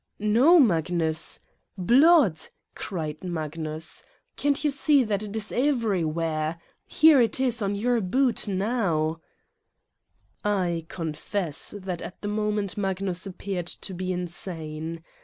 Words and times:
"No, 0.39 0.59
Magnus! 0.59 1.41
"''Blood!'' 1.77 2.39
cried 2.75 3.23
Magnus. 3.23 4.03
''Can 4.35 4.55
't 4.55 4.63
you 4.65 4.71
see 4.71 5.03
that 5.03 5.21
it 5.21 5.35
is 5.35 5.51
everywhere? 5.51 6.59
Here 6.87 7.21
it 7.21 7.39
is 7.39 7.61
on 7.61 7.75
your 7.75 8.01
boot 8.01 8.47
now" 8.47 9.19
I 10.63 10.87
confess 10.89 11.75
that 11.77 12.01
at 12.01 12.19
the 12.23 12.27
moment 12.27 12.77
Magnus 12.77 13.27
appeared 13.27 13.67
to 13.67 13.93
be 13.93 14.11
insane. 14.11 15.03